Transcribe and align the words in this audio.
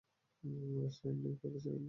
রাষ্ট্রীয় 0.77 1.11
আইন 1.11 1.17
নেই, 1.23 1.35
প্রাদেশিক 1.41 1.71
আইন। 1.71 1.79